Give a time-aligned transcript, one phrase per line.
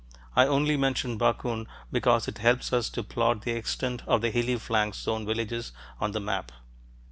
[0.35, 4.55] I only mention Bakun because it helps us to plot the extent of the hilly
[4.55, 6.51] flanks zone villages on the map.